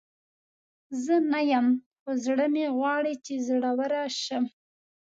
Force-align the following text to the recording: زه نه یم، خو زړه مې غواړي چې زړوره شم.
زه 1.03 1.15
نه 1.31 1.41
یم، 1.51 1.67
خو 2.01 2.09
زړه 2.25 2.45
مې 2.53 2.65
غواړي 2.77 3.13
چې 3.25 3.33
زړوره 3.47 4.03
شم. 4.21 4.45